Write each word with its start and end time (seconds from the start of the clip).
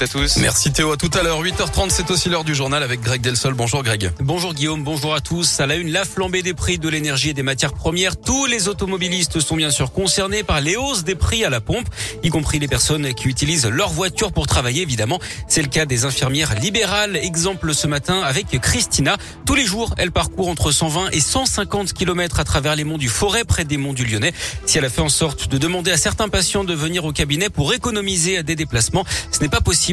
à 0.00 0.06
tous. 0.06 0.36
Merci 0.36 0.70
Théo, 0.70 0.92
à 0.92 0.96
tout 0.96 1.10
à 1.14 1.24
l'heure. 1.24 1.42
8h30, 1.42 1.90
c'est 1.90 2.08
aussi 2.12 2.28
l'heure 2.28 2.44
du 2.44 2.54
journal 2.54 2.84
avec 2.84 3.00
Greg 3.00 3.20
Delsol. 3.20 3.54
Bonjour 3.54 3.82
Greg. 3.82 4.12
Bonjour 4.20 4.54
Guillaume, 4.54 4.84
bonjour 4.84 5.12
à 5.12 5.20
tous. 5.20 5.58
À 5.58 5.66
la 5.66 5.74
une, 5.74 5.90
la 5.90 6.04
flambée 6.04 6.42
des 6.42 6.54
prix 6.54 6.78
de 6.78 6.88
l'énergie 6.88 7.30
et 7.30 7.34
des 7.34 7.42
matières 7.42 7.72
premières. 7.72 8.16
Tous 8.16 8.46
les 8.46 8.68
automobilistes 8.68 9.40
sont 9.40 9.56
bien 9.56 9.72
sûr 9.72 9.90
concernés 9.90 10.44
par 10.44 10.60
les 10.60 10.76
hausses 10.76 11.02
des 11.02 11.16
prix 11.16 11.44
à 11.44 11.50
la 11.50 11.60
pompe, 11.60 11.88
y 12.22 12.28
compris 12.28 12.60
les 12.60 12.68
personnes 12.68 13.12
qui 13.12 13.26
utilisent 13.26 13.66
leur 13.66 13.88
voiture 13.88 14.30
pour 14.30 14.46
travailler, 14.46 14.82
évidemment. 14.82 15.18
C'est 15.48 15.62
le 15.62 15.68
cas 15.68 15.84
des 15.84 16.04
infirmières 16.04 16.54
libérales. 16.60 17.16
Exemple 17.16 17.74
ce 17.74 17.88
matin 17.88 18.20
avec 18.20 18.56
Christina. 18.60 19.16
Tous 19.46 19.56
les 19.56 19.66
jours, 19.66 19.96
elle 19.98 20.12
parcourt 20.12 20.48
entre 20.48 20.70
120 20.70 21.10
et 21.10 21.20
150 21.20 21.92
km 21.92 22.38
à 22.38 22.44
travers 22.44 22.76
les 22.76 22.84
monts 22.84 22.98
du 22.98 23.08
Forêt, 23.08 23.42
près 23.42 23.64
des 23.64 23.78
monts 23.78 23.94
du 23.94 24.04
Lyonnais. 24.04 24.32
Si 24.64 24.78
elle 24.78 24.84
a 24.84 24.90
fait 24.90 25.00
en 25.00 25.08
sorte 25.08 25.48
de 25.48 25.58
demander 25.58 25.90
à 25.90 25.96
certains 25.96 26.28
patients 26.28 26.62
de 26.62 26.74
venir 26.74 27.04
au 27.04 27.10
cabinet 27.10 27.50
pour 27.50 27.74
économiser 27.74 28.44
des 28.44 28.54
déplacements, 28.54 29.04
ce 29.32 29.40
n'est 29.40 29.48
pas 29.48 29.60
possible 29.60 29.87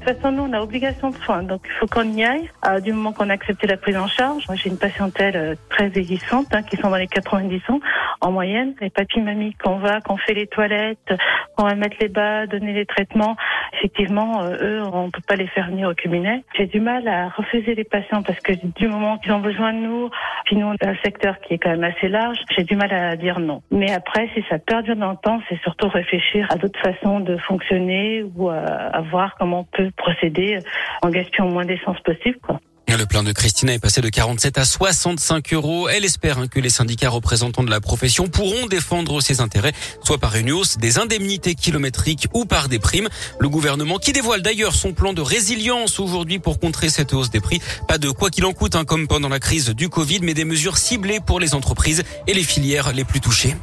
De 0.00 0.06
toute 0.06 0.16
façon, 0.16 0.32
nous, 0.32 0.42
on 0.44 0.52
a 0.52 0.60
obligation 0.60 1.10
de 1.10 1.16
soins, 1.16 1.42
donc 1.42 1.62
il 1.66 1.72
faut 1.72 1.86
qu'on 1.86 2.10
y 2.12 2.24
aille. 2.24 2.50
Du 2.82 2.92
moment 2.92 3.12
qu'on 3.12 3.28
a 3.30 3.34
accepté 3.34 3.66
la 3.66 3.76
prise 3.76 3.96
en 3.96 4.06
charge, 4.06 4.44
j'ai 4.54 4.70
une 4.70 4.78
patientèle 4.78 5.36
euh, 5.36 5.54
très 5.70 5.88
vieillissante, 5.88 6.46
hein, 6.52 6.62
qui 6.62 6.76
sont 6.76 6.90
dans 6.90 6.96
les 6.96 7.06
90 7.06 7.60
ans 7.68 7.80
en 8.20 8.30
moyenne. 8.30 8.74
Les 8.80 8.90
papy 8.90 9.20
mamies 9.20 9.54
qu'on 9.62 9.76
va, 9.76 10.00
qu'on 10.00 10.16
fait 10.16 10.34
les 10.34 10.46
toilettes, 10.46 11.12
qu'on 11.56 11.64
va 11.64 11.74
mettre 11.74 11.96
les 12.00 12.08
bas, 12.08 12.46
donner 12.46 12.72
les 12.72 12.86
traitements. 12.86 13.36
Effectivement, 13.82 14.42
euh, 14.42 14.56
eux, 14.60 14.82
on 14.92 15.10
peut 15.10 15.22
pas 15.26 15.34
les 15.34 15.48
faire 15.48 15.66
venir 15.66 15.88
au 15.88 15.94
cabinet. 15.94 16.44
J'ai 16.56 16.66
du 16.66 16.78
mal 16.78 17.08
à 17.08 17.30
refuser 17.30 17.74
les 17.74 17.82
patients 17.82 18.22
parce 18.22 18.38
que 18.38 18.52
du 18.52 18.86
moment 18.86 19.18
qu'ils 19.18 19.32
ont 19.32 19.40
besoin 19.40 19.72
de 19.72 19.78
nous, 19.78 20.08
puis 20.44 20.54
nous, 20.54 20.66
on 20.66 20.74
a 20.86 20.88
un 20.88 20.96
secteur 21.02 21.40
qui 21.40 21.54
est 21.54 21.58
quand 21.58 21.70
même 21.70 21.82
assez 21.82 22.08
large, 22.08 22.38
j'ai 22.56 22.62
du 22.62 22.76
mal 22.76 22.92
à 22.92 23.16
dire 23.16 23.40
non. 23.40 23.60
Mais 23.72 23.90
après, 23.90 24.30
si 24.34 24.44
ça 24.48 24.60
perdure 24.60 24.94
dans 24.94 25.10
le 25.10 25.16
temps, 25.16 25.40
c'est 25.48 25.60
surtout 25.62 25.88
réfléchir 25.88 26.46
à 26.50 26.58
d'autres 26.58 26.78
façons 26.78 27.18
de 27.18 27.36
fonctionner 27.38 28.22
ou 28.36 28.50
à 28.50 29.00
voir 29.10 29.34
comment 29.36 29.60
on 29.60 29.76
peut 29.76 29.90
procéder 29.96 30.58
en 31.02 31.10
gaspillant 31.10 31.48
moins 31.48 31.64
d'essence 31.64 31.98
possible. 32.02 32.38
Quoi. 32.40 32.60
Le 32.88 33.06
plein 33.06 33.22
de 33.22 33.32
Christina 33.32 33.72
est 33.72 33.78
passé 33.78 34.00
de 34.00 34.08
47 34.08 34.58
à 34.58 34.64
65 34.64 35.52
euros. 35.54 35.88
Elle 35.88 36.04
espère 36.04 36.38
hein, 36.38 36.46
que 36.46 36.60
les 36.60 36.68
syndicats 36.68 37.08
représentants 37.08 37.62
de 37.62 37.70
la 37.70 37.80
profession 37.80 38.28
pourront 38.28 38.66
défendre 38.66 39.20
ses 39.20 39.40
intérêts, 39.40 39.72
soit 40.04 40.18
par 40.18 40.36
une 40.36 40.52
hausse 40.52 40.78
des 40.78 40.98
indemnités 40.98 41.54
kilométriques 41.54 42.28
ou 42.34 42.44
par 42.44 42.68
des 42.68 42.78
primes. 42.78 43.08
Le 43.40 43.48
gouvernement 43.48 43.98
qui 43.98 44.12
dévoile 44.12 44.42
d'ailleurs 44.42 44.74
son 44.74 44.92
plan 44.92 45.12
de 45.14 45.22
résilience 45.22 45.98
aujourd'hui 45.98 46.38
pour 46.38 46.60
contrer 46.60 46.90
cette 46.90 47.12
hausse 47.12 47.30
des 47.30 47.40
prix. 47.40 47.60
Pas 47.88 47.98
de 47.98 48.10
quoi 48.10 48.30
qu'il 48.30 48.44
en 48.44 48.52
coûte, 48.52 48.76
hein, 48.76 48.84
comme 48.84 49.08
pendant 49.08 49.28
la 49.28 49.40
crise 49.40 49.70
du 49.70 49.88
Covid, 49.88 50.20
mais 50.22 50.34
des 50.34 50.44
mesures 50.44 50.78
ciblées 50.78 51.20
pour 51.20 51.40
les 51.40 51.54
entreprises 51.54 52.02
et 52.26 52.34
les 52.34 52.44
filières 52.44 52.92
les 52.92 53.04
plus 53.04 53.20
touchées. 53.20 53.56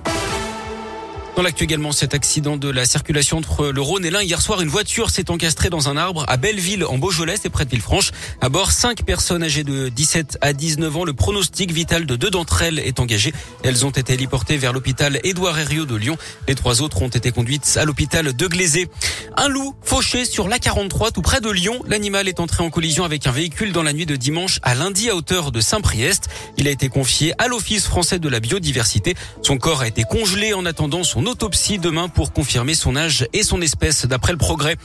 Dans 1.40 1.44
l'actu 1.44 1.64
également, 1.64 1.94
cet 1.94 2.14
accident 2.14 2.58
de 2.58 2.68
la 2.68 2.84
circulation 2.84 3.38
entre 3.38 3.68
le 3.68 3.80
Rhône 3.80 4.04
et 4.04 4.10
l'Ain. 4.10 4.22
Hier 4.22 4.42
soir, 4.42 4.60
une 4.60 4.68
voiture 4.68 5.10
s'est 5.10 5.32
encastrée 5.32 5.70
dans 5.70 5.88
un 5.88 5.96
arbre 5.96 6.26
à 6.28 6.36
Belleville, 6.36 6.84
en 6.84 6.98
Beaujolais, 6.98 7.36
c'est 7.42 7.50
près 7.50 7.64
de 7.64 7.70
Villefranche. 7.70 8.12
À 8.42 8.50
bord, 8.50 8.74
cinq 8.74 9.06
personnes 9.06 9.42
âgées 9.42 9.64
de 9.64 9.88
17 9.88 10.40
à 10.42 10.52
19 10.52 10.98
ans. 10.98 11.06
Le 11.06 11.14
pronostic 11.14 11.72
vital 11.72 12.06
de 12.06 12.18
deux 12.18 12.30
d'entre 12.30 12.62
elles 12.62 12.80
est 12.80 13.00
engagé. 13.00 13.32
Elles 13.64 13.86
ont 13.86 13.90
été 13.90 14.16
héliportées 14.16 14.58
vers 14.58 14.74
l'hôpital 14.74 15.22
Édouard 15.24 15.58
Herriot 15.58 15.86
de 15.86 15.96
Lyon. 15.96 16.18
Les 16.50 16.56
trois 16.56 16.82
autres 16.82 17.02
ont 17.02 17.08
été 17.08 17.32
conduites 17.32 17.78
à 17.80 17.86
l'hôpital 17.86 18.34
de 18.34 18.48
Glazé. 18.48 18.90
Un 19.38 19.48
loup 19.48 19.74
fauché 19.82 20.26
sur 20.26 20.50
l'A43 20.50 21.14
tout 21.14 21.22
près 21.22 21.40
de 21.40 21.50
Lyon. 21.50 21.82
L'animal 21.88 22.28
est 22.28 22.42
entré 22.42 22.66
en 22.66 22.70
collision 22.70 23.06
avec 23.06 23.28
un 23.28 23.32
véhicule 23.32 23.72
dans 23.72 23.84
la 23.84 23.94
nuit 23.94 24.06
de 24.06 24.18
dimanche 24.18 24.60
à 24.62 24.76
lundi 24.76 25.10
à 25.10 25.16
hauteur 25.16 25.54
de 25.54 25.62
Saint-Priest. 25.62 26.28
Il 26.58 26.68
a 26.68 26.72
été 26.72 26.90
confié 26.90 27.32
à 27.42 27.48
l'Office 27.48 27.86
français 27.86 28.20
de 28.20 28.28
la 28.28 28.42
biodiversité. 28.42 29.16
Son 29.42 29.58
corps 29.58 29.80
a 29.80 29.88
été 29.88 30.04
congelé 30.04 30.54
en 30.54 30.66
attendant 30.66 31.06
son 31.06 31.29
autopsie 31.30 31.80
demain 31.80 32.10
pour 32.10 32.34
confirmer 32.34 32.74
son 32.74 32.96
âge 32.96 33.28
et 33.34 33.44
son 33.44 33.62
espèce 33.62 34.06
d'après 34.06 34.32
le 34.32 34.38
progrès. 34.38 34.76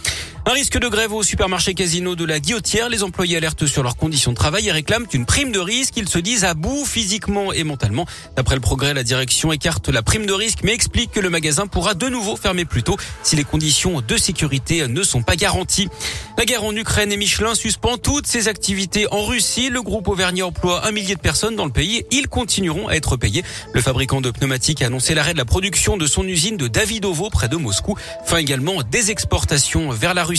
Un 0.47 0.53
risque 0.53 0.79
de 0.79 0.89
grève 0.89 1.15
au 1.15 1.23
supermarché 1.23 1.73
Casino 1.73 2.17
de 2.17 2.25
la 2.27 2.39
Guillotière. 2.39 2.91
Les 2.91 3.03
employés 3.03 3.39
alertent 3.39 3.65
sur 3.65 3.83
leurs 3.83 3.97
conditions 3.97 4.31
de 4.31 4.37
travail 4.37 4.69
et 4.69 4.73
réclament 4.73 5.07
une 5.15 5.25
prime 5.25 5.53
de 5.53 5.59
risque. 5.59 5.95
Ils 5.97 6.07
se 6.07 6.19
disent 6.19 6.45
à 6.45 6.53
bout 6.53 6.85
physiquement 6.85 7.51
et 7.55 7.65
mentalement. 7.65 8.05
D'après 8.37 8.55
le 8.55 8.61
progrès, 8.61 8.93
la 8.93 9.05
direction 9.05 9.53
écarte 9.53 9.89
la 9.89 10.03
prime 10.03 10.27
de 10.27 10.35
risque 10.35 10.59
mais 10.63 10.75
explique 10.75 11.13
que 11.13 11.21
le 11.21 11.31
magasin 11.31 11.67
pourra 11.67 11.95
de 11.95 12.11
nouveau 12.11 12.37
fermer 12.37 12.67
plus 12.67 12.83
tôt 12.83 12.99
si 13.23 13.37
les 13.37 13.45
conditions 13.45 14.03
de 14.03 14.17
sécurité 14.19 14.87
ne 14.87 15.03
sont 15.03 15.23
pas 15.23 15.35
garanties. 15.35 15.89
La 16.37 16.45
guerre 16.45 16.65
en 16.65 16.77
Ukraine 16.77 17.11
et 17.11 17.17
Michelin 17.17 17.55
suspend 17.55 17.97
toutes 17.97 18.27
ses 18.27 18.47
activités 18.47 19.07
en 19.11 19.25
Russie. 19.25 19.71
Le 19.71 19.81
groupe 19.81 20.09
Auvergnat 20.09 20.45
emploie 20.45 20.87
un 20.87 20.91
millier 20.91 21.15
de 21.15 21.21
personnes 21.21 21.57
dans 21.57 21.65
le 21.65 21.73
pays. 21.73 22.05
Ils 22.11 22.29
continueront 22.29 22.89
à 22.89 22.97
être 22.97 23.17
payés. 23.17 23.45
Le 23.73 23.81
fabricant 23.81 24.21
de 24.21 24.31
pneumatiques 24.31 24.83
a 24.83 24.87
annoncé 24.87 25.15
l'arrêt 25.15 25.33
de 25.33 25.39
la 25.39 25.47
production 25.47 25.97
de 25.97 26.07
son 26.07 26.29
usine 26.29 26.59
de 26.59 26.69
Davidovo 26.69 27.31
près 27.31 27.49
de 27.49 27.57
Moscou. 27.57 27.95
Fin 28.27 28.37
également 28.37 28.83
des 28.83 29.11
exportations 29.11 29.89
vers 29.89 30.13
la 30.13 30.23
Russie. 30.23 30.34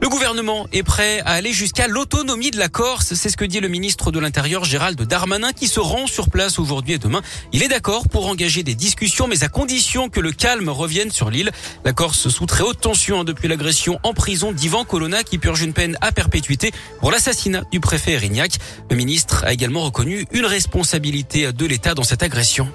Le 0.00 0.08
gouvernement 0.08 0.68
est 0.72 0.84
prêt 0.84 1.20
à 1.24 1.32
aller 1.32 1.52
jusqu'à 1.52 1.88
l'autonomie 1.88 2.52
de 2.52 2.58
la 2.58 2.68
Corse. 2.68 3.14
C'est 3.14 3.28
ce 3.28 3.36
que 3.36 3.44
dit 3.44 3.58
le 3.58 3.66
ministre 3.66 4.12
de 4.12 4.20
l'Intérieur 4.20 4.64
Gérald 4.64 5.00
Darmanin 5.02 5.52
qui 5.52 5.66
se 5.66 5.80
rend 5.80 6.06
sur 6.06 6.30
place 6.30 6.60
aujourd'hui 6.60 6.94
et 6.94 6.98
demain. 6.98 7.20
Il 7.52 7.64
est 7.64 7.68
d'accord 7.68 8.08
pour 8.08 8.28
engager 8.28 8.62
des 8.62 8.76
discussions 8.76 9.26
mais 9.26 9.42
à 9.42 9.48
condition 9.48 10.08
que 10.08 10.20
le 10.20 10.30
calme 10.30 10.68
revienne 10.68 11.10
sur 11.10 11.30
l'île. 11.30 11.50
La 11.84 11.92
Corse 11.92 12.28
sous 12.28 12.46
très 12.46 12.62
haute 12.62 12.80
tension 12.80 13.24
depuis 13.24 13.48
l'agression 13.48 13.98
en 14.04 14.14
prison 14.14 14.52
d'Ivan 14.52 14.84
Colonna 14.84 15.24
qui 15.24 15.38
purge 15.38 15.62
une 15.62 15.72
peine 15.72 15.98
à 16.00 16.12
perpétuité 16.12 16.70
pour 17.00 17.10
l'assassinat 17.10 17.64
du 17.72 17.80
préfet 17.80 18.12
Erignac. 18.12 18.52
Le 18.90 18.96
ministre 18.96 19.44
a 19.44 19.52
également 19.52 19.82
reconnu 19.82 20.26
une 20.30 20.46
responsabilité 20.46 21.52
de 21.52 21.66
l'État 21.66 21.94
dans 21.94 22.04
cette 22.04 22.22
agression. 22.22 22.68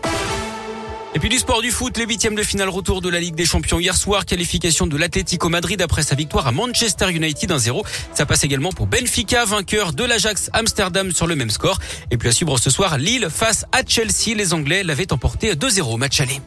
Et 1.15 1.19
puis 1.19 1.29
du 1.29 1.37
sport 1.37 1.61
du 1.61 1.69
foot, 1.69 1.95
les 1.97 2.05
huitièmes 2.05 2.33
de 2.33 2.41
finale 2.41 2.69
retour 2.69 2.99
de 2.99 3.07
la 3.07 3.19
Ligue 3.19 3.35
des 3.35 3.45
Champions 3.45 3.79
hier 3.79 3.95
soir, 3.95 4.25
qualification 4.25 4.87
de 4.87 4.97
l'Atlético 4.97 5.47
Madrid 5.47 5.79
après 5.79 6.01
sa 6.01 6.15
victoire 6.15 6.47
à 6.47 6.51
Manchester 6.51 7.11
United 7.11 7.51
1-0. 7.51 7.85
Ça 8.15 8.25
passe 8.25 8.43
également 8.43 8.71
pour 8.71 8.87
Benfica, 8.87 9.45
vainqueur 9.45 9.93
de 9.93 10.03
l'Ajax 10.03 10.49
Amsterdam 10.53 11.11
sur 11.11 11.27
le 11.27 11.35
même 11.35 11.51
score. 11.51 11.77
Et 12.09 12.17
puis 12.17 12.29
à 12.29 12.31
suivre 12.31 12.57
ce 12.57 12.71
soir, 12.71 12.97
Lille 12.97 13.27
face 13.29 13.65
à 13.71 13.81
Chelsea. 13.85 14.35
Les 14.35 14.53
Anglais 14.53 14.83
l'avaient 14.83 15.13
emporté 15.13 15.53
2-0 15.53 15.99
match 15.99 16.19
aller. 16.19 16.41